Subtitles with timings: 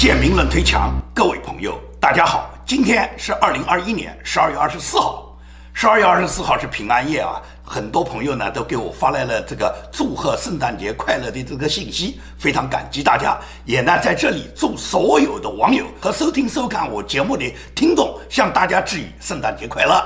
[0.00, 5.38] 建明论推墙，各位朋友，大家好，今天是二零二一年十二月二十四号，
[5.74, 20.02] 十二月二十四号是平安夜啊，很多朋友呢都给我发来了这个祝贺圣诞节快乐的这个信息，非常感激大家，也呢在这里祝所有的网友和收听收看我节目的听众向大家致以圣诞节快乐。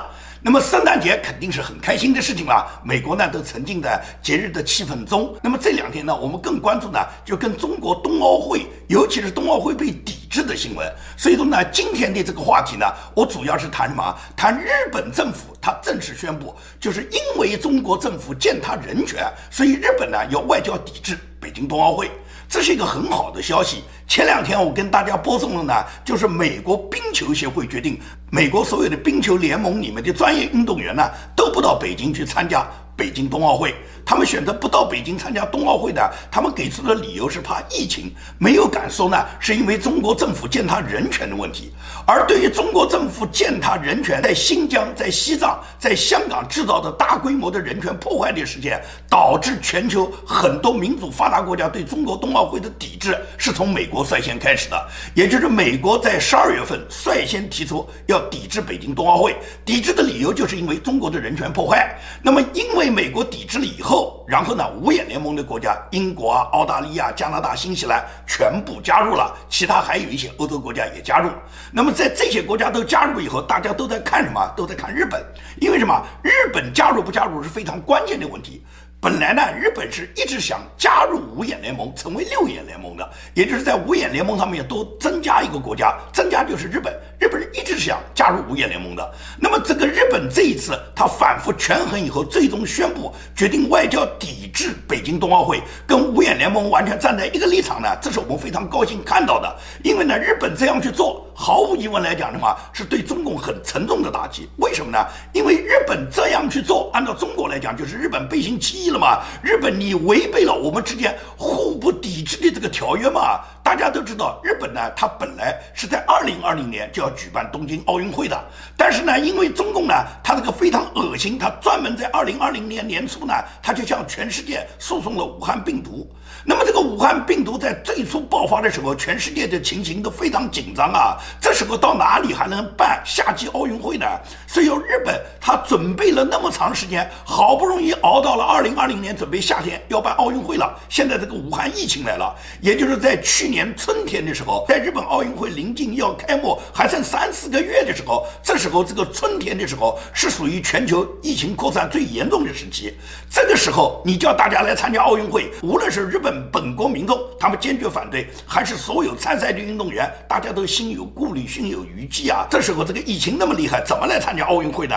[0.47, 5.35] 那么圣诞节肯定是很开心的事情了，美国呢都沉浸在节日的气氛中。
[5.41, 10.87] 那么这两天呢，我们更关注呢，就跟中国冬奥会，尤其是冬奥会被抵制的新闻。
[11.17, 12.85] 所以说呢，今天的这个话题呢，
[13.15, 14.15] 我主要是谈什么？
[14.37, 22.09] 谈日本政府，他正式宣布，就是因为中国政府践踏人权，所以日本呢要外交抵制北京冬奥会。
[22.49, 23.83] 这是一个很好的消息。
[24.07, 25.73] 前两天我跟大家播送了呢，
[26.03, 27.99] 就是美国冰球协会决定，
[28.31, 33.75] 美国所有的冰球联盟里面的专业运动员呢，都不到北京去参加北京冬奥会。
[34.05, 41.73] 他们选择不到北京参加冬奥会的，他们给出的理由是怕疫情，没有敢说呢，是因为中国政府践踏人权的问题。
[42.05, 48.79] 而对于中国政府践踏人权，在新疆、在西藏、在香港制造的大规模的人权破坏的事件，
[49.09, 54.87] 导致全球很多民主发达国家对中国冬奥会的抵制，是从美国率先开始的。
[55.15, 59.35] 也就是美国在十二月份率先提出要抵制北京冬奥会，
[59.65, 61.99] 抵制的理由就是因为中国的人权破坏。
[62.21, 63.94] 那么，因为美国抵制了以后，
[64.27, 64.63] 然后呢？
[64.81, 71.29] 五眼联盟的国家，英国啊、澳大利亚、加拿大、新西兰全部加入了，其他还有一些欧洲国家也加入。
[71.71, 74.53] 那么在这些国家都加入以后，大家都在看什么？
[74.55, 75.23] 都在看日本，
[75.61, 76.01] 因为什么？
[76.23, 78.63] 日本加入不加入是非常关键的问题。
[79.05, 86.91] 本来呢，日本是一直想加入五眼联盟，成为六眼联盟的，也就是在五眼联盟上面多增加一个国家，增加就是日本。
[87.19, 89.13] 日本人一直想加入五眼联盟的。
[89.39, 99.55] 那么这个日本这一次他反复权衡以后，最终宣布决定外交抵制北京冬奥会，跟五眼联盟完全站在一个立场呢，这是我们非常高兴看到的。
[99.83, 104.47] 因为呢，日本这样去做，毫无疑问来讲的话，是对中共很沉重的打击。
[104.57, 105.05] 为什么呢？
[105.33, 108.97] 因为日本这样去做，按照中国来讲，就是日本背信弃义了。
[108.97, 113.41] 嘛，日本你违背了我们之间互不抵制的这个条约嘛？
[113.65, 118.39] 大家都知道，日本呢，它本来是在二零二零年就要举办东京奥运会的，
[118.77, 123.33] 但是呢，因为中共呢，它这个非常恶心，它专门在二零二零年年初呢，
[123.63, 126.07] 它就向全世界诉讼了武汉病毒。
[126.47, 131.17] 那么这个武汉病毒在最初爆发的时候，全世界的情形都非常紧张啊。
[131.41, 134.05] 这时候到哪里还能办夏季奥运会呢？
[134.45, 140.77] 所以日本他准备了那么长时间，好不容易熬到了二零二零年，准备夏天要办奥运会了。
[140.87, 152.93] 现在这个武汉疫情来了，也就是在去年年春天的时候，在日本奥运会临近要开幕，还剩三四个月的时候，这时候这个春天的时候是属于全球疫情扩散最严重的时期。
[153.29, 156.35] 这个时候你叫大家来参加奥运会，无论是日本。
[156.51, 162.45] 本国民众他们坚决反对，还是所有参赛的运动员，大家都心有顾虑，心有余悸啊。
[162.49, 164.95] 这时候这个疫情那么厉害，怎么来参加奥运会呢？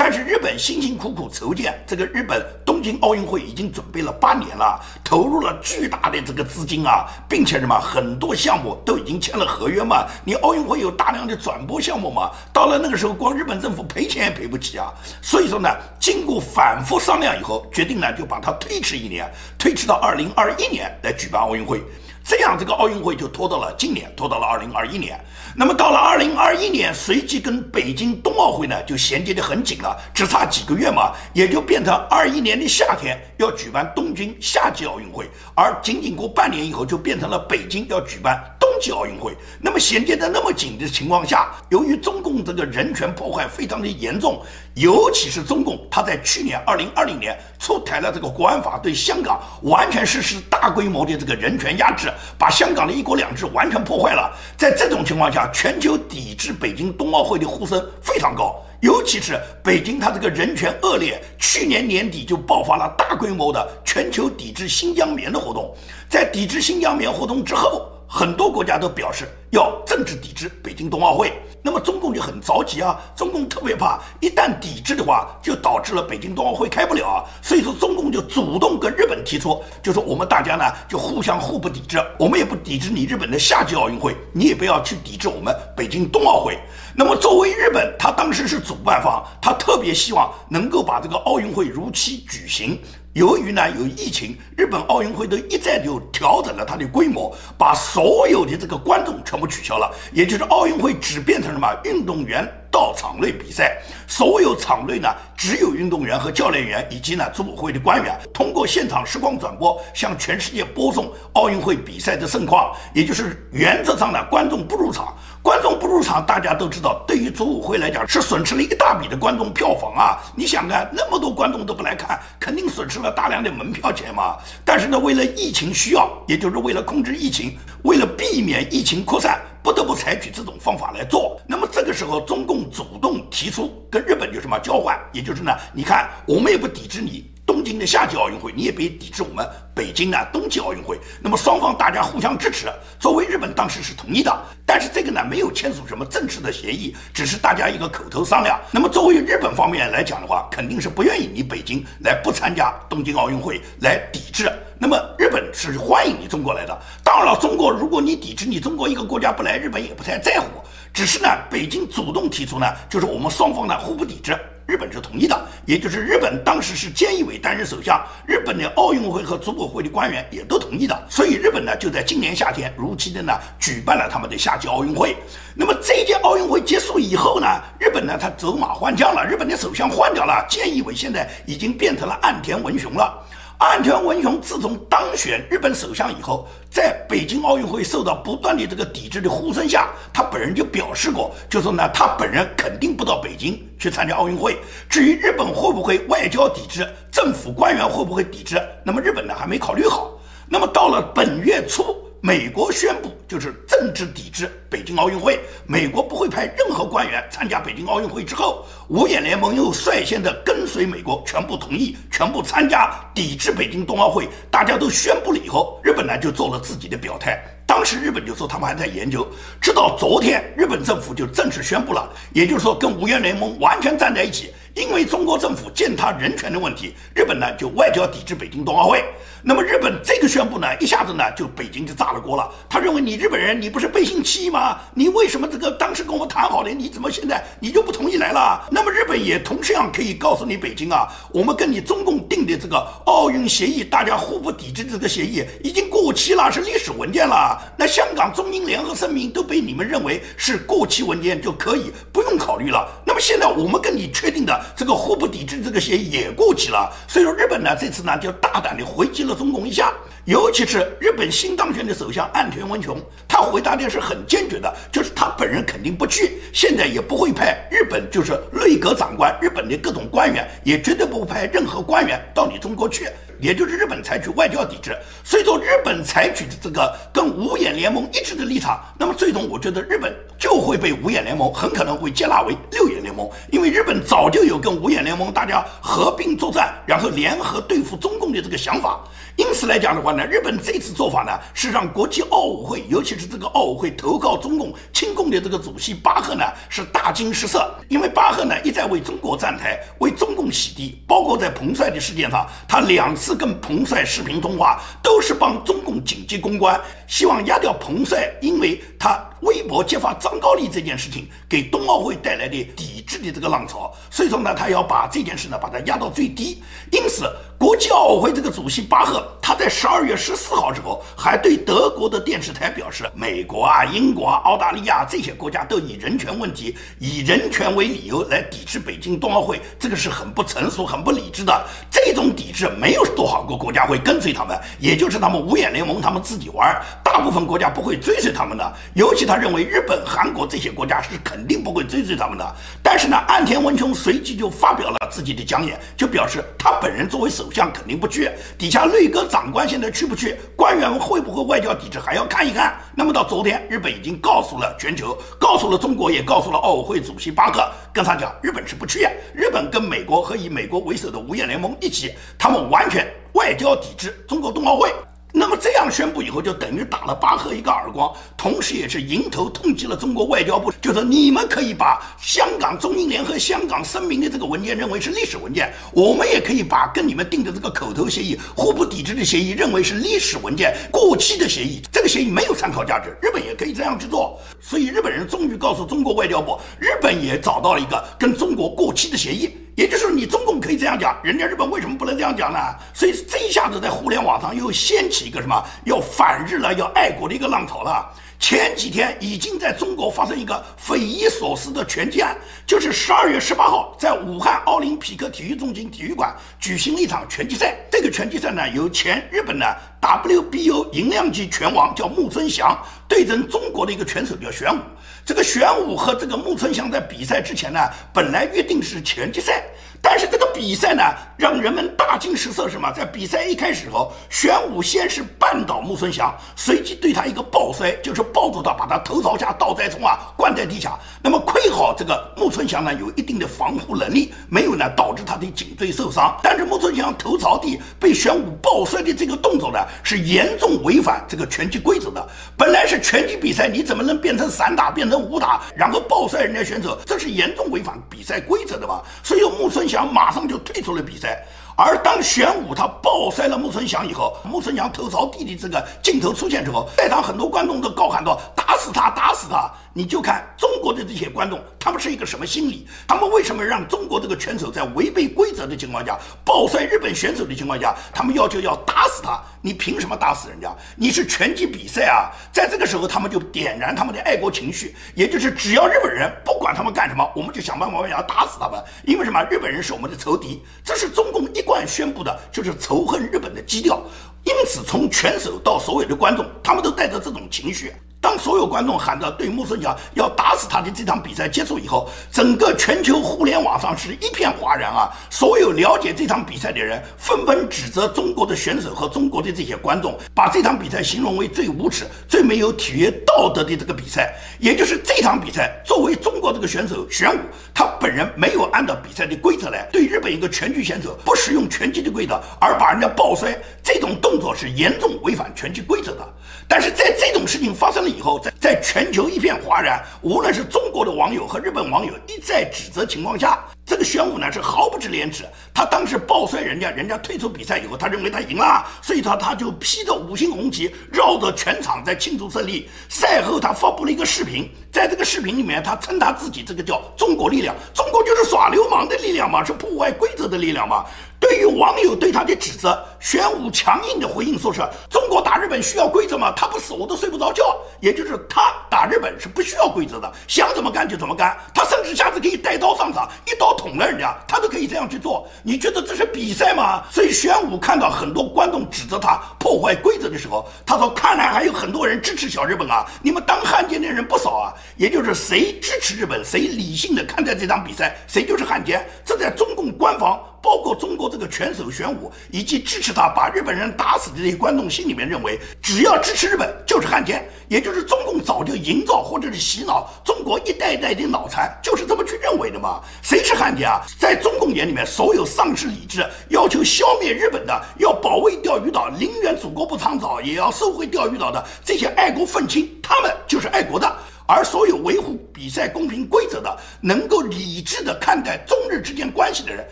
[0.00, 10.06] 但是日本辛辛苦苦筹建这个日本东京奥运会已经准备了八年了，投入了巨大的这个资金啊，并且什么很多项目都已经签了合约嘛。
[10.24, 14.94] 你奥运会有大量的转播项目嘛，到了那个时候，光日本政府赔钱也赔不起啊。
[15.20, 19.28] 所以说呢，经过反复商量以后，决定呢就把它推迟一年，
[19.58, 21.82] 推迟到二零二一年来举办奥运会。
[22.28, 25.18] 这样，这个奥运会就拖到了今年，拖到了二零二一年。
[25.56, 38.68] 那么到了二零二一年，随即跟北京冬奥会呢就衔接的很紧了，只差几个月嘛，也就变成二一年的夏天要举办东京夏季奥运会，而仅仅过半年以后就变成了北京要举办冬。
[38.80, 44.40] 季奥运会，那么衔接的那么紧的情况下，由于中共这个人权破坏非常的严重，
[44.78, 52.08] 尤其是中共，他在去年二零二零年出台了这个国安法，对香港完全实施大规模的这个人权压制，
[52.38, 54.32] 把香港的一国两制完全破坏了。
[54.56, 65.74] 在这种情况下，全球抵制北京冬奥会的呼声非常高，尤其是北京，它这个人权恶劣，去年年底就爆发了大规模的全球抵制新疆棉的活动，
[66.08, 67.90] 在抵制新疆棉活动之后。
[68.10, 71.30] 很多国家都表示要政治抵制北京冬奥会，
[71.62, 72.98] 那么中共就很着急啊！
[73.14, 77.24] 中共特别怕，一旦抵制的话，就导致了北京冬奥会开不了啊！
[77.42, 86.58] 所以说，中共就主动跟日本提出，就说我们大家呢就互相互不抵制，我们也不抵制你日本的夏季奥运会，你也不要去抵制我们北京冬奥会。
[86.94, 92.80] 那么作为日本，他当时是主办方，他特别希望能够把这个奥运会如期举行。
[93.14, 103.78] 由于呢有疫情，日本奥运会都一再就调整了它的规模，把所有的这个观众全部取消了，也就是奥运会只变成什么运动员到场内比赛。
[104.06, 112.74] 所有场内呢，只有运动员和教练员以及呢组委会的官员，通过现场实况转播向全世界播送奥运会比赛的盛况。
[112.94, 115.14] 也就是原则上呢，观众不入场。
[115.40, 120.18] 观众不入场，大家都知道，对于组委会来讲是损失了一大笔的观众票房啊！
[120.34, 124.36] 你想看那么多观众都不来看，肯定损失了大量的门票钱嘛。
[124.64, 131.40] 但是呢，为了疫情需要，也就是为了控制疫情，为了避免疫情扩散，不得不采取这种方法来做。
[131.46, 137.30] 那么这个时候，中共主动提出跟日本有什么交换，也就是呢，你看我们也不抵制你。
[137.48, 141.00] 东京的夏季奥运会，你也别抵制我们北京的冬季奥运会。
[141.22, 142.70] 那么双方大家互相支持。
[143.00, 144.30] 作为日本当时是同意的，
[144.66, 148.60] 但是这个呢没有签署什么正式的协议，只是大家一个口头商量。
[148.70, 154.52] 那么作为日本方面来讲的话，肯定是不愿意你北京来不参加东京奥运会来抵制。
[154.78, 156.78] 那么日本是欢迎你中国来的。
[157.02, 160.46] 当然了，中国如果你抵制，你中国一个国家不来，日本也不太在乎。
[160.92, 164.38] 只是呢，北京主动提出呢，就是我们双方呢互不抵制。
[164.68, 165.34] 日本是同意的，
[165.64, 175.16] 也就是日本当时是菅义伟担任首相，日本的奥运会和组委会的官员也都同意的，所以日本呢就在今年夏天如期的呢举办了他们的夏季奥运会。
[175.54, 177.46] 那么这届奥运会结束以后呢，
[177.80, 183.24] 日本呢他走马换将了，日本的首相换掉了，菅义伟现在已经变成了岸田文雄了。
[183.58, 194.58] 岸田文雄自从当选日本首相以后，在北京奥运会受到不断的这个抵制的呼声下，他本人就表示过，就说呢，他本人肯定不到北京去参加奥运会。
[194.88, 200.12] 至于日本会不会外交抵制，政府官员会不会抵制，那么日本呢还没考虑好。
[200.48, 201.96] 那么到了本月初。
[202.20, 208.24] 美国宣布就是政治抵制北京奥运会，美国不会派任何官员参加北京奥运会。
[208.24, 214.28] 之后，五眼联盟又率先的跟随美国，全部同意，全部参加抵制北京冬奥会。
[214.50, 217.40] 大家都宣布了以后，日本呢就做了自己的表态。
[217.64, 219.24] 当时日本就说他们还在研究，
[219.60, 224.52] 直到昨天，日本政府就正式宣布了，也就是说跟五眼联盟完全站在一起。
[224.78, 229.04] 因为中国政府践踏人权的问题，日本呢就外交抵制北京冬奥会。
[229.42, 232.48] 那么日本这个宣布呢，一下子呢就北京就炸了锅了。
[232.68, 234.78] 他认为你日本人你不是背信弃义吗？
[234.94, 238.64] 你为什么这个当时跟我谈好的，你怎么现在你就不同意来了？
[238.70, 242.76] 那么日本也同样可以告诉你北京啊，我们跟你中共定的这个
[243.06, 247.60] 奥运协议，大家互不抵制这个协议已经过期了，是历史文件了。
[247.76, 252.88] 那香港中英联合声明都被你们认为是过期文件，就可以不用考虑了。
[253.18, 254.58] 现在我们跟你确定的。
[254.76, 259.92] 这个互不抵制这个协议也过期了，所以说日本呢这次呢就大胆的回击了中共一下，
[260.24, 273.08] 尤其是日本新当选的首相岸田文雄，他回答的是很坚决的，就是他本人肯定不去，现在也不会派日本就是内阁长官、日本的各种官员，也绝对不会派任何官员到你中国去。
[273.40, 289.00] 也就是日本采取外交抵制，所以说日本采取的这个跟五眼联盟一致的立场，那么最终我觉得日本就会被五眼联盟很可能会接纳为六眼联盟，联盟因为日本早就有跟五眼联盟大家合并作战，然后联合对付中共的这个想法。
[289.36, 297.72] 因此来讲的话呢，日本这次做法呢，是让国际奥委会，尤其是这个奥委会投靠中共亲共的这个主席巴赫呢，是大惊失色。
[297.88, 309.24] 因为巴赫呢一再为中国站台，为中共洗地，包括在彭帅的事件上，他两次跟彭帅视频通话，都是帮中共紧急公关，希望压掉彭帅，因为他。
[309.40, 316.62] 微博揭发张高丽这件事情给冬奥会带来的抵制的这个浪潮，所以说呢，他要把这件事呢把它压到最低。
[316.90, 331.64] 因此，国际奥委会这个主席巴赫他在十二月十四号之后，还对德国的电视台表示，美国啊、英国啊、澳大利亚这些国家都以人权问题、以人权为理由来抵制北京冬奥会，这个是很不成熟、很不理智的。
[331.90, 339.27] 这种抵制没有多少个国家会跟随他们，也就是他们五眼联盟他们自己玩，大部分国家不会追随他们的，尤其。
[339.28, 352.74] 他认为日本、韩国这些国家是肯定不会追随他们的，但是呢，岸田文雄随即就发表了自己的讲演，就表示他本人作为首相肯定不去，底下内阁长官现在去不去，官员会不会外交抵制还要看一看。
[352.96, 364.90] 那么到昨天，日本已经告诉了全球，告诉了中国，也告诉了奥委会主席巴克，跟他讲，日本是不去，日本跟美国和以美国为首的五眼联盟一起，他们完全外交抵制中国冬奥会。
[365.30, 370.72] 那么这样宣布以后，就等于打了巴赫一个耳光，同时也是迎头痛击了中国外交部。
[370.80, 381.82] 就是你们可以把香港中英联合香港声明的这个文件认为是历史文件，我们也可以把跟你们定的这个口头协议、互不抵制的协议认为是历史文件、过期的协议。
[381.92, 384.40] 这个协议没有参考价值，日本也可以这样去做。
[384.60, 389.50] 所以日本人终于告诉中国外交部，日本也找到了一个跟中国过期的协议。
[389.78, 392.58] 也就是你中共可以这样讲，人家日本为什么不能这样讲呢？
[392.92, 395.54] 所以这一下子在互联网上又掀起一个什么
[395.84, 398.04] 要反日了、要爱国的一个浪潮了。
[398.40, 407.76] 前几天已经在中国发生一个匪夷所思的拳击案，就是十二月十八号在武汉奥林匹克体育中心体育馆举行了一场拳击赛。
[407.88, 412.78] 这个拳击赛呢，由前日本的 WBO 银量级拳王叫木村翔
[413.08, 414.78] 对阵中国的一个拳手叫玄武。
[415.24, 417.80] 这个玄武和这个木村翔在比赛之前呢，
[418.14, 419.64] 本来约定是拳击赛。
[420.00, 421.02] 但是这个比赛呢，
[421.36, 422.90] 让人们大惊失色，什么？
[422.92, 430.96] 在比赛一开始后，玄武先是绊倒木村翔，随即对他一个抱摔，就是抱住他，把他头朝下倒栽葱啊，灌在地下。
[431.20, 436.38] 那么亏好这个木村翔呢，有一定的防护能力，没有呢导致他的颈椎受伤。
[436.44, 442.24] 但是木村翔头朝地被玄武抱摔的这个动作呢，是严重违反这个拳击规则的。
[442.56, 446.96] 本来是拳击比赛，你怎么能变成散打，变成武打，然后暴摔人家选手？
[447.04, 449.02] 这是严重违反比赛规则的吧？
[449.24, 449.88] 所以木村。
[449.88, 451.42] 翔马上就退出了比赛，
[451.74, 462.86] 而当玄武他暴摔了木村翔以后，木村翔头朝地的这个镜头出现之后，在场很多观众都高喊道：“打死他，打死他！”你就看中国的这些观众，他们是一个什么心理？
[463.04, 469.42] 他们为什么让中国这个拳手在违背规则的情况下暴摔日本选手的情况下，他们要求要打死他？
[469.60, 470.72] 你凭什么打死人家？
[470.94, 472.30] 你是拳击比赛啊！
[472.52, 478.80] 在这个时候，他们就点燃他们的爱国情绪，也就是只要日本人不管他们干什么，我们就想办法要打死他们。
[479.04, 479.42] 因为什么？
[479.50, 484.00] 日本人是我们的仇敌，这是中共一贯宣布的，就是仇恨日本的基调。
[484.44, 487.92] 因此，从拳手到所有的观众，他们都带着这种情绪。
[488.20, 495.08] 当所有观众喊着对木村翔要打死他的这场比赛结束以后，整个全球互联网上是一片哗然啊！
[495.30, 504.34] 所有了解这场比赛的人纷纷指责中国的选手和中国的这些观众，把这场比赛形容为最无耻、最没有体育道德的这个比赛。
[504.58, 507.38] 也就是这场比赛，作为中国这个选手玄武，
[507.72, 516.28] 他本人没有按照比赛的规则来对日本一个拳击选手不使用拳击的规则，而把人家抱摔，这种动作是严重违反拳击规则的。
[516.66, 525.44] 但是在这种事情发生以后在在全球一片哗然，无论是中国的网友和日本网友一再指责情况下，这个玄武呢是毫不知廉耻。
[525.72, 532.88] 他当时抱摔人家，人家退出比赛以后，他认为他赢了，所以他他就披着五星红旗绕着全场在庆祝胜利。
[533.08, 541.04] 赛后他发布了一个视频，在这个视频里面，他称他自己这个叫中国力量，中国就是耍流氓的力量嘛，是破坏规则的力量嘛。
[541.40, 546.52] 对于网友对他的指责，玄武强硬的回应说：“是中国打日本需要规则吗？
[546.56, 547.76] 他不死我都睡不着觉。
[548.00, 551.56] 也就是他打日本是不需要规则的，想怎么干就怎么干。
[551.72, 555.46] 他甚至下次可以带刀上场，一刀捅了人家，他都可以这样去做。
[555.62, 557.04] 你觉得这是比赛吗？
[557.10, 563.06] 所以玄武看到很多观众指责他破坏规则的时候，他说：看来还有很多人支持小日本啊！
[563.22, 564.74] 你们当汉奸的人不少啊！
[564.96, 569.08] 也就是谁支持日本，谁理性的看待这场比赛，谁就是汉奸。
[569.24, 583.00] 这在中共官方。”包括中国这个拳手玄武，以及支持他把日本人打死的这些观众心里面认为，只要支持日本就是汉奸，也就是中共早就营造或者是洗脑中国一代代的脑残，就是这么去认为的嘛？
[583.22, 584.00] 谁是汉奸啊？
[584.18, 594.16] 在中共眼里面，所有丧失理智、要求消灭日本的、要保卫钓鱼岛、宁愿祖国不长早也要收回钓鱼岛的这些爱国愤青，他们就是爱国的。
[594.50, 599.86] 而所有维护比赛公平规则的、能够理智的看待中日之间关系的人，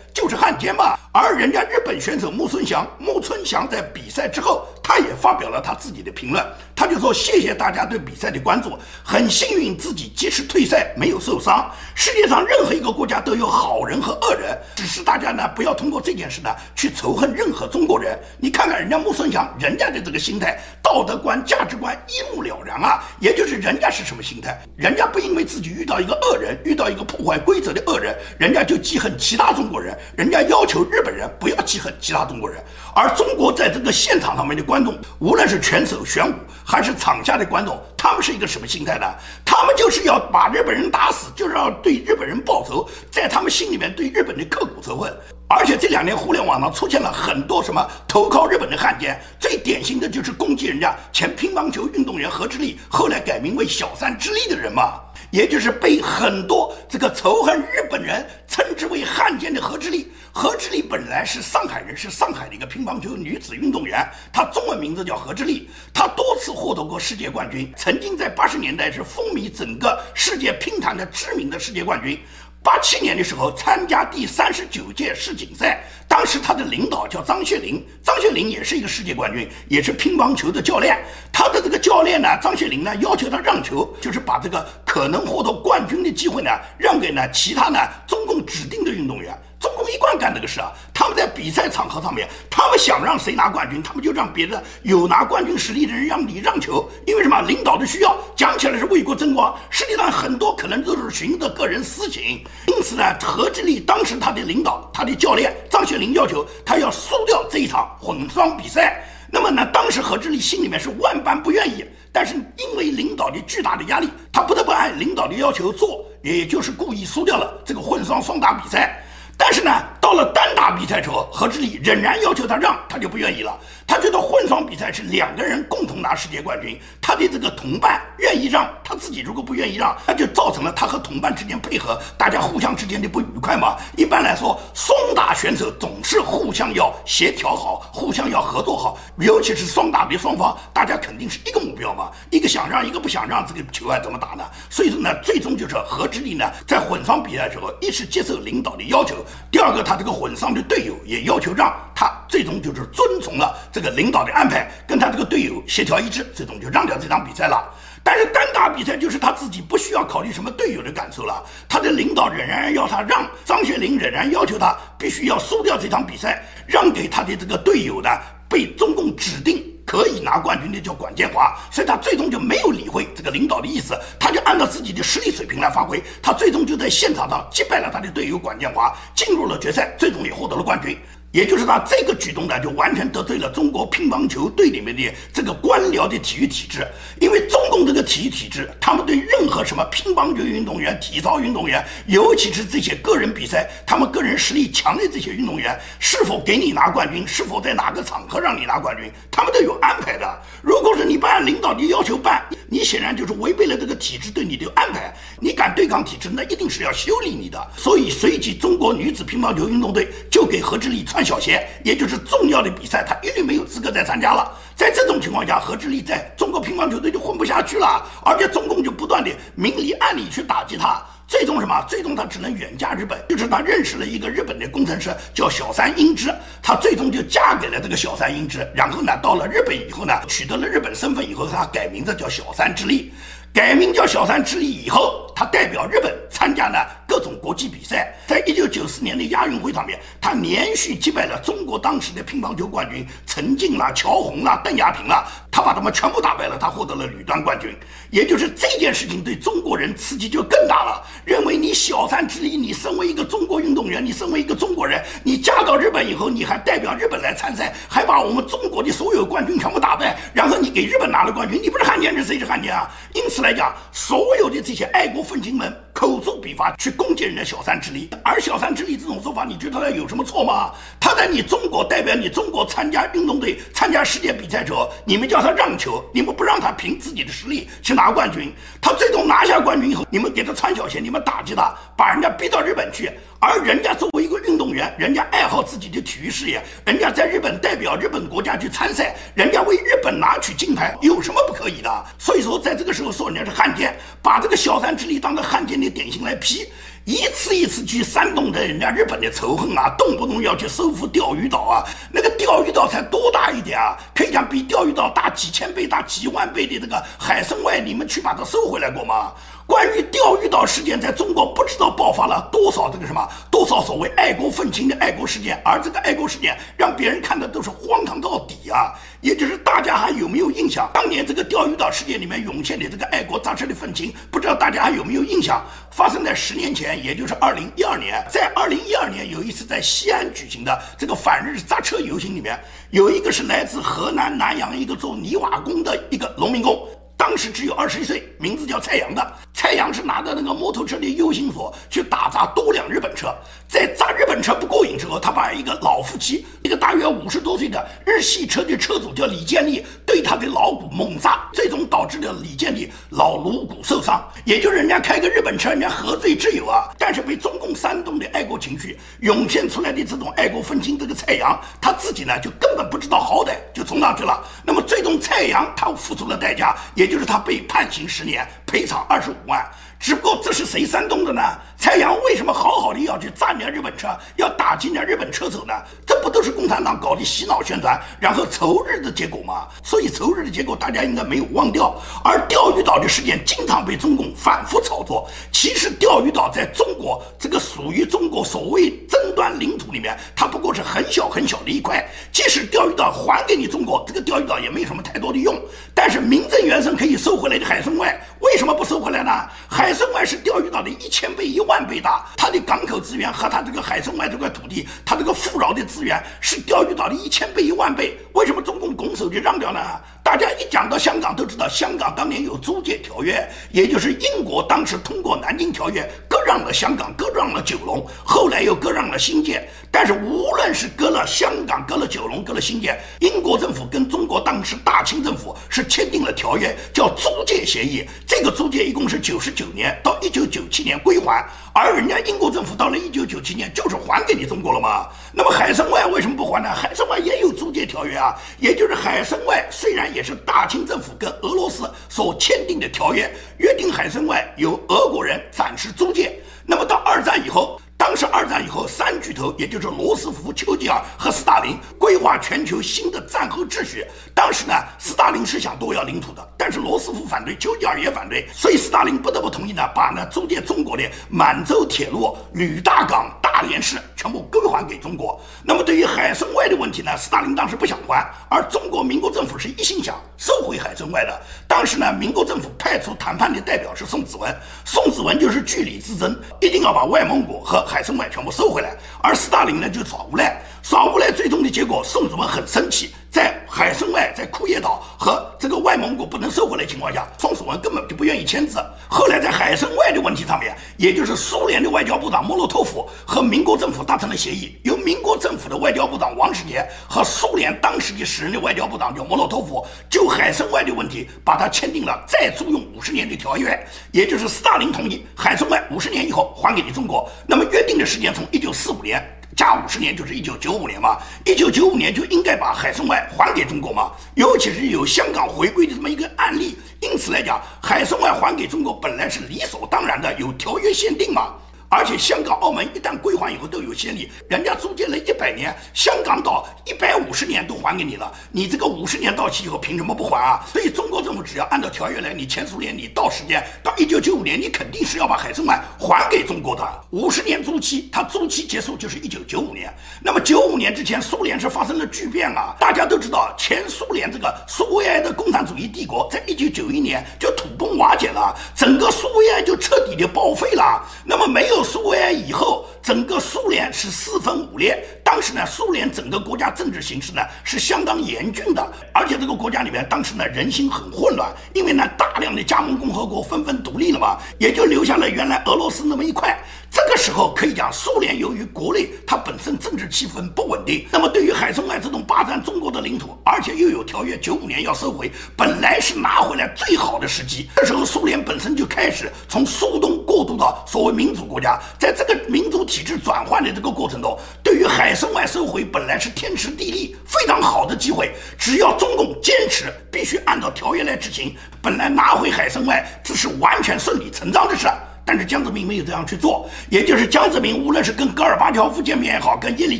[0.11, 0.97] 就是汉奸嘛。
[1.11, 6.43] 而人家日本选手木村翔，木村翔在比赛之后，他也发表了他自己的评论，
[6.75, 11.71] 他就说：“谢谢大家对比赛的关注，很幸运自己及时退赛，没有受伤。
[11.93, 18.17] 世界上任何一个国家都有好人和恶人，是大家呢不要通过这件事呢去仇恨任何中国人。
[18.39, 32.63] 你看看人家木村翔，人家的这个心态、道德观、价值观一目了然啊，也就是人家是什么心态。”人家不因为自己遇到一个恶人，遇到一个破坏规则的恶人，人家就记恨其他中国人，人家要求日本人不要记恨其他中国人。
[32.95, 36.33] 而中国在这个现场上面的观众，无论是拳手玄武，
[36.69, 39.07] 还是场下的观众，他们是一个什么心态呢？
[39.45, 45.17] 他们就是要把日本人打死，就是要对日本人报仇，在他们心里面对日本的刻骨仇恨。
[45.49, 54.99] 而且这两年互联网上出现了很多什么投靠日本的汉奸，最典型的就是攻击人家前乒乓球运动员何志立，后来改名为小三之力的人嘛，
[55.31, 60.11] 也就是被很多这个仇恨日本人称之为汉奸的何志立。
[60.31, 72.19] 何志立本来是上海人，是上海的一个乒乓球女子运动员，她中文名字叫何志立，她多次获得过世界冠军，曾经在八十年代是风靡整个世界乒坛的知名的世界冠军。
[72.67, 81.01] 八七年的时候参加第三十九届世锦赛，当时他的领导叫张雪林，张雪林也是一个世界冠军，也是乒乓球的教练。
[81.31, 89.33] 他的这个教练呢，张雪林呢要求他让球，就是把这个可能获得冠军的机会呢让给呢其他呢中共指定的运动员。
[89.59, 97.41] 中共一贯干这个事啊，他们在比赛场合上面，他们想让谁拿冠军，他们就让别的有拿冠军实力的人让你让球，因为什么？
[97.41, 102.43] 领导的需要，讲起来是为国争光，实际上很多可能都是寻着个人私情。
[102.67, 109.03] 因此呢，何志立当时他的领导，他的教练张学林要求他要输掉这一场混双比赛。
[109.31, 119.03] 那么呢，当时何志立心里面是万般不愿意，但是因为领导的巨大的压力，他不得不按领导的要求做，也就是故意输掉了这个混双双打比赛。
[119.37, 123.57] 但是呢，到了单打比赛时候，何志立仍然要求他让，他就不愿意了。
[123.85, 133.77] 他觉得混双比赛是两个人共同拿世界冠军，他的这个同伴愿意让，他自己如果不愿意让，那就造成了他和同伴之间配合，大家互相之间的不愉快嘛。
[133.95, 144.43] 一般来说，双打选手总是互相要协调好，互相要合作好，尤其是双打比双方，大家肯定是一个目标嘛，一个想让，一个不想让，这个球还怎么打呢？
[144.69, 149.15] 所以说呢，最终就是何志立呢，在混双比赛时候，一是接受领导的要求，
[149.51, 153.55] 第二个他这个混双的队友也要求让他，最终就是遵从了。
[153.71, 157.73] 这个领导的安排跟他这个队友协调一致，最终就让掉这场比赛了。
[158.03, 168.09] 但是单打比赛就是他自己不需要考虑什么队友的感受了，他的领导仍然要他让，张学林仍然要求他必须要输掉这场比赛，让给他的这个队友呢，
[168.47, 180.99] 被中共指定可以拿冠军的叫管建华，所以他最终就没有理会这个领导的意思，他就按照自己的实力水平来发挥，他最终就在现场上击败了他的队友管建华，进入了决赛，最终也获得了冠军。
[181.37, 186.83] 也就是他这个举动呢，就完全得罪了中国乒乓球队里面的这个官僚的体育体制。
[187.21, 200.41] 因为中共这个体育体制，他们对任何什么乒乓球运动员、体操运动员，尤其是这些个人比赛，他们个人实力强的这些运动员，是否给你拿冠军，是否在哪个场合让你拿冠军，他们都有安排的。
[200.63, 205.13] 如果是你不按领导的要求办，你显然就是违背了这个体制对你的安排。
[205.39, 207.63] 你敢对抗体制，那一定是要修理你的。
[207.77, 211.26] 所以，随即中国女子乒乓球运动队就给何志立穿。
[211.27, 214.49] 小协，也就是重要的比赛，他一律没有资格再参加了。
[214.77, 221.03] 在这种情况下，何志立在中国乒乓球队就混不下去了，而且中共就不断的明里暗里去打击他。
[221.27, 221.83] 最终什么？
[221.89, 223.19] 最终他只能远嫁日本。
[223.27, 228.65] 就是他认识了一个日本的工程师，叫小山英之，他最终就嫁给了这个小山英之。
[228.73, 233.11] 然后呢，到了日本以后呢，取得了日本身份以后，他改名字叫小山智利。
[233.53, 238.13] 改名叫小山智利以后，他代表日本参加呢各种国际比赛。
[238.27, 247.73] 在一九九四年的亚运会上面，他连续击败了中国当时的乒乓球冠军陈静啦、乔红啦、邓亚萍啦，他把他们全部打败了，他获得了女单冠军。
[248.11, 262.89] 也就是这件事情对中国人刺激就更大了，认为你小山智利，你身为一个中国运动员，你身为一个中国人，你嫁到日本以后，你还代表日本来参赛，还把我们中国的所有冠军全部打败，然后你给日本拿了冠军，你不是汉奸是谁是汉奸啊？
[263.13, 268.09] 因此来讲，所有的这些爱国愤青们口诛笔伐，去攻击人家小三之力。
[268.23, 270.71] 而小三之力这种说法，你觉得他有什么错吗？
[270.99, 278.51] 他在你中国代表你中国参加运动队、参加世界比赛者，你们叫他让球，你们不让他凭自己的实力去拿冠军。
[278.81, 283.11] 他最终拿下冠军以后，你们给他穿小鞋，你们打击他，把人家逼到日本去。
[283.39, 292.05] 而人家作为一个运动员，人家爱好自己的体育事业，人家在日本代表日本国家去参赛，人家为日本拿取金牌，有什么不可以的？
[292.17, 296.67] 所以说，在这个时候说人家是汉奸，把这个小三之力当个汉奸的典型来批，
[297.05, 303.95] 一次一次去煽动着人家日本的仇恨啊，动不动要去收复钓鱼岛啊，那个钓鱼岛才多大一点啊？
[304.15, 309.31] 可以讲比钓鱼岛大几千倍、大几万倍的这个海参崴，你们去把它收回来过吗？
[309.67, 318.93] 关于钓鱼岛事件，在中国不知道爆发了多少这个什么，多少所谓爱国愤青的爱国事件，而这个爱国事件让别人看的都是荒唐到底啊！
[319.19, 320.89] 也就是大家还有没有印象？
[320.93, 325.61] 当年这个钓鱼岛事件里面涌现的这个爱国扎车的愤青，不知道大家还有没有印象？
[325.91, 332.57] 发生在十年前，也就是二零一二年，在二零一二年有一次在西安举行的这个反日扎车游行里面，
[332.91, 336.87] 有一个是来自河南南阳一个做泥瓦工的一个农民工。
[337.17, 339.33] 当时只有二十一岁，名字叫蔡阳的。
[339.57, 343.35] 蔡阳是拿着那个摩托车的 U 型锁去打砸多辆日本车，
[343.67, 354.23] 在砸日本车不过瘾之后，他把一个老夫妻，一个大约五十多岁的日系车的车主叫李建立，对他的老骨猛砸，最终导致了李建立老颅骨受伤。
[354.45, 356.87] 也就是人家开个日本车，人家何罪之有啊？
[356.99, 364.39] 但是被中共煽动的爱国情绪涌现出来的这种爱国愤青，这个蔡阳他自己呢就根本不知道好歹，就冲上去了。
[364.63, 369.65] 那么最终蔡阳他付出了代价，也就是他被判刑十年，赔偿二十五万。
[369.99, 371.41] 只不过这是谁煽动的呢？
[371.77, 375.73] 蔡阳为什么好好的要去炸人家日本车，要打击人家日本车手呢？
[376.05, 379.67] 这不都是共产党搞的洗脑宣传，然后仇日的结果吗？
[379.83, 381.95] 所以仇日的结果大家应该没有忘掉。
[382.23, 385.29] 而钓鱼岛的事件经常被中共反复炒作。
[385.51, 392.07] 其实钓鱼岛在中国这个属于中国所谓争端领土里面，它不过是很小很小的一块。
[392.31, 395.55] 即使钓鱼岛还给你中国，这个钓鱼岛也没什么太多的用。
[395.93, 399.31] 但是名正言顺可以收回来的海参崴，为什么不收回来呢？
[399.69, 408.17] 海海参崴是钓鱼岛的一千倍一万倍大，它的港口资源和它这个海参崴这块土地，它这个富饶的资源是钓鱼岛的一千倍一万倍。
[408.33, 409.79] 为什么中共拱手就让掉呢？
[410.27, 419.65] 大家一讲到香港，都知道香港当年有租界条约，也就是英国当时通过南京条约割让了香港，割让了九龙，后来又割让了新界。
[419.89, 428.05] 但是无论是割了香港，割了九龙，割了新界，英国政府跟中国当时大清政府是签订了条约，叫租界协议。
[428.27, 431.41] 这个租界一共是九十九年到一九九七年归还，
[431.73, 435.07] 而人家英国政府到了一九九七年就是还给你中国了吗？
[435.31, 436.69] 那么海参崴为什么不还呢？
[436.69, 446.39] 海参崴也有租界条约啊，也就是海参崴虽然也是大清政府跟俄罗斯所签订的条约，约定海参崴由俄国人暂时租界。
[446.65, 447.79] 那么到二战以后。
[447.99, 454.05] 当时二战以后，三巨头也就是罗斯福、丘吉尔和斯大林规划全球新的战后秩序。
[454.35, 465.41] 当时呢，斯大林是想夺要领土的，但是罗斯福反对，丘吉尔也反对，所以斯大林不得不同意呢，把呢租借中国的满洲铁路、吕大港、大连市全部归还给中国。
[465.63, 471.41] 那么对于海参崴的问题呢，斯大林当时不想还，而中国民国政府是一心想收回海参崴的。
[471.67, 488.79] 当时呢，民国政府派出谈判的代表是宋子文，宋子文就是据理之争，一定要把外蒙古和海参崴全部收回来，而斯大林呢就耍无赖，耍无赖，最终的结果，宋子文很生气，在海参崴、在库页岛和这个外蒙古不能收回来情况下，宋子文根本就不愿意签字。
[489.09, 503.77] 后来在海参崴的问题上面，也就是苏联的外交部长莫洛托夫和民国政府达成了协议，由民国政府的外交部长王世杰和苏联当时的时任的外交部长叫莫洛托夫，就海参崴的问题，把它签订了再租用五十年的条约，
[504.11, 507.29] 也就是斯大林同意海参崴五十年以后还给你中国。
[507.47, 509.23] 那么约定的时间从一九四五年
[509.55, 521.53] 加五十年就是一九九五年嘛，一九九五年就应该把海参崴还给中国嘛，尤其是有香港回归的这么一个案例，因此来讲，海参崴还给中国本来是理所当然的，有条约限定嘛。
[521.89, 530.65] 而且香港、澳门一旦归还以后都有先例，人家租借了一百年，香港岛一百五十年都还给你了，你这个五十年到期以后凭什么不还啊？
[530.71, 536.83] 所以中国政府只要按照条约来，你前苏联你到时间到一九九五年，你肯定是要把海参崴还给中国的。
[537.11, 539.89] 五十年租期，它租期结束就是一九九五年。
[540.21, 542.75] 那么九五年之前，苏联是发生了巨变啊！
[542.77, 551.01] 大家都知道，前苏联这个苏维埃的共产主义帝国，在一九九一年就土崩瓦解了，整个苏维埃就彻底的报废了。
[551.23, 551.76] 那么没有。
[551.83, 555.03] 苏维埃以后，整个苏联是四分五裂。
[555.23, 566.57] 当时呢，苏联整个国家政治形势呢是相当严峻的，而且这个国家里面当时呢人心很混乱，因为呢大量的加盟共和国纷纷独立了嘛，也就留下了原来俄罗斯那么一块。
[566.89, 577.69] 这个时候可以讲，苏联由于国内它本身政治气氛不稳定，那么对于海参崴这种霸占中国的领土，而且又有条约九五年要收回，本来是拿回来最好的时机。
[577.75, 581.66] 这时候苏联本身就开始从苏东过渡到所谓民主国家，
[581.97, 594.87] 在这个民主体制转换的这个过程中，对于海参崴收回本来是天时地利非常好的机会，只要中共坚持必须按照条约来执行，本来拿回海参崴这是完全顺理成章的事。
[595.27, 599.99] 但是江泽民没有这样去做，也就是江泽民无论是跟戈尔巴乔夫见面也好，跟叶利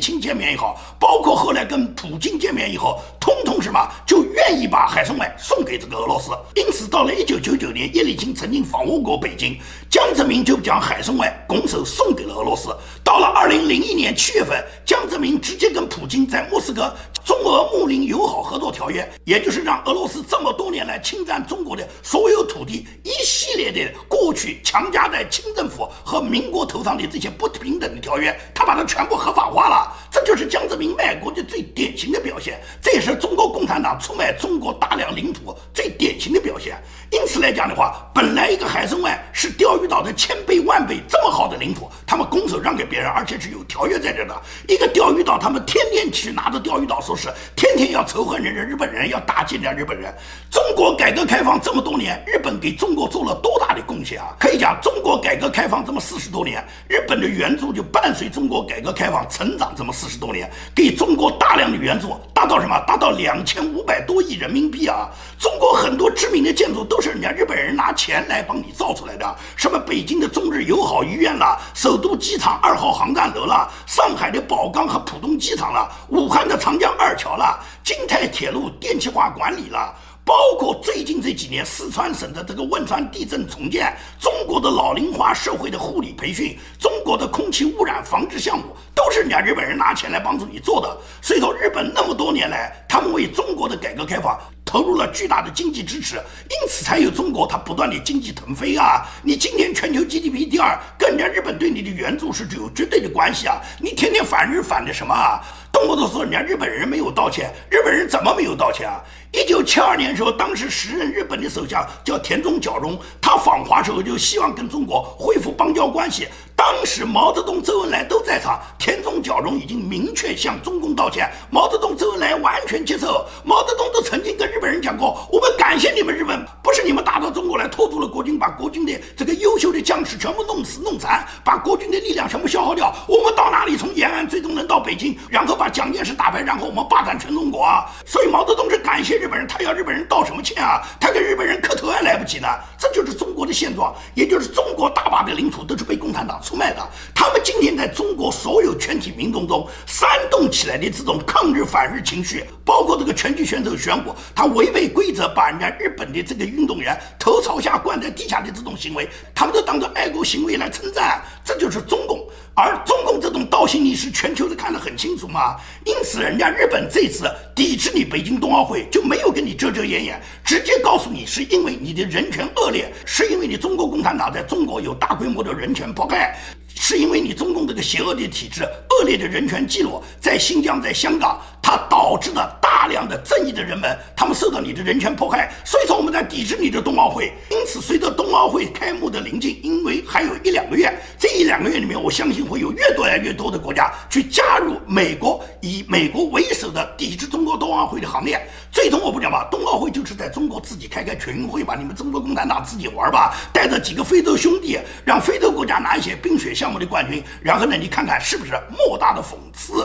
[0.00, 6.30] 钦见面也好，包括后来跟普京见面以后，通通什么就愿意把海参崴送给这个俄罗斯。
[6.54, 9.58] 因此，到了一九九九年，叶利钦曾经访问过北京，
[9.90, 12.74] 江泽民就将海参崴拱手送给了俄罗斯。
[13.04, 16.90] 到了二零零一年七月份，江泽民直接跟普京在莫斯科。
[17.28, 29.94] 中俄睦邻友好合作条约，也就是让俄罗斯这么多年来侵占中国的所有土地，一系列的过去强加在清政府和民国头上的这些不平等的条约，他把它全部合法化了。
[30.10, 36.82] 这就是江泽民卖国的最典型的表现，这也是中国共产党出卖中国大量领土最典型的表现。
[37.10, 44.34] 因此来讲的话，本来一个海参崴是钓鱼岛的千倍万倍这么好的领土，他们拱手让给别人，而且是有条约在这的。
[44.66, 47.14] 一个钓鱼岛，他们天天去拿着钓鱼岛说。
[47.18, 50.14] 是天天要仇恨人家日本人，要打击人家日本人。
[50.52, 54.28] 中国改革开放这么多年，日本给中国做了多大的贡献啊？
[54.38, 62.78] 可以讲，中国改革开放这么四十多年，日本的援助就伴随中国改革开放成长这么四十多年，给中国大量的援助，达到什么？
[62.86, 65.08] 达到两千五百多亿人民币啊！
[65.40, 79.94] 中国很多知名的建筑都是人家日本人拿钱来帮你造出来的，什么北京的中日友好医院了，首都机场二号航站楼了，上海的宝钢和浦东机场了，武汉的长江二桥了，京泰铁路电气化管理了。
[80.24, 90.98] 包括最近这几年四川省的这个汶川地震重建，中国的老龄化社会的护理培训，中国的空气污染防治项目，都是人家日本人拿钱来帮助你做的。
[91.22, 99.02] 所以说，日本那么多年来，他们为中国的改革开放投入了巨大的经济支持，因此才有中国它不断的经济腾飞啊！
[99.22, 103.62] 你今年全球 GDP 第二，跟人家日本对你的援助是具有绝对的关系啊！
[103.80, 105.40] 你天天反日反的什么啊？
[105.72, 109.00] 动不动说人家日本人没有道歉，日本人怎么没有道歉啊？
[109.32, 116.28] 一九七二年的时候，当时时任日本的首相叫田中角荣，他访华时候就希望跟中国恢复邦交关系。
[116.58, 123.24] 当时毛泽东、周恩来都在场，田中角荣已经明确向中共道歉，毛泽东、周恩来完全接受。
[123.44, 132.92] 毛泽东都曾经跟日本人讲过：“我们感谢你们日本，不是你们打到中国来，拖住了国军，把国军的这个优秀的将士全部弄死弄残，把国军的力量全部消耗掉。
[133.06, 137.86] 我们到哪里，从延安最终能到北京，然后把蒋介石打败，然后我们霸占全中国啊！
[138.04, 140.82] 所以毛泽东是感谢。”日本人他要日本人道什么歉啊？
[140.98, 142.48] 他给日本人磕头还来不及呢。
[142.76, 146.88] 这就是中国的现状，也就是中国大把的领土都是被共产党出卖的。
[147.14, 161.22] 他们今天在中国所有全体民众中煽动起来的这种抗日反日情绪，包括这个拳击选手玄武，他违背规则把人家日本的这个运动员头朝下灌在地下的这种行为，他们都当做爱国行为来称赞。
[161.44, 162.26] 这就是中共，
[162.60, 165.56] 而中共这种倒行逆施，全球都看得很清楚嘛。
[165.84, 169.02] 因此，人家日本这次抵制你北京冬奥会就。
[169.08, 176.38] 没有跟你遮遮掩掩，直接告诉你是因为你的人权恶劣，是因为你中国共产党在中国有大规模的人权迫害，
[176.74, 182.57] 是因为你中共这个邪恶的体制、恶劣的人权记录，在新疆、在香港，它导致的
[182.88, 187.34] 大量的正义的人们，他们受到你的人权迫害，所以说我们在抵制你的冬奥会。
[187.50, 198.40] 因此，随着冬奥会开幕的临近，因为还有一两个月，这一两个月里面，我相信会有越多越多的国家去加入美国以美国为首的抵制中国冬奥会的行列。
[198.72, 209.84] 最终我不讲吧，冬奥会就是在中国自己开开全运会吧，你们中国共产党自己玩吧，带着几个非洲兄弟，让非洲国家拿一些冰雪项目的冠军，然后呢，你看看是不是莫大的讽刺？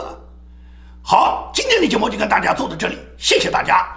[1.06, 3.94] 好，今天的节目就跟大家做到这里，谢谢大家。